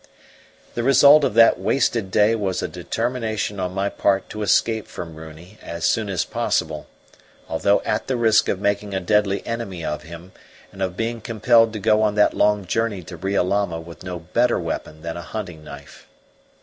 [0.73, 5.15] The result of that wasted day was a determination on my part to escape from
[5.15, 6.87] Runi as soon as possible,
[7.47, 10.31] although at the risk of making a deadly enemy of him
[10.71, 14.57] and of being compelled to go on that long journey to Riolama with no better
[14.59, 16.07] weapon than a hunting knife.